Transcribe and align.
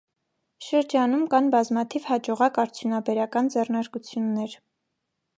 Շրջանում 0.67 1.25
կան 1.33 1.49
բազմաթիվ 1.55 2.07
հաջողակ 2.11 2.57
արդյունաբերական 2.63 3.51
ձեռնարկություններ։ 3.57 4.57